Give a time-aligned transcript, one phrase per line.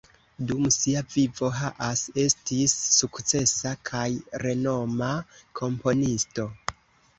[0.51, 4.03] Dum sia vivo Haas estis sukcesa kaj
[4.47, 5.13] renoma
[5.63, 6.51] komponisto.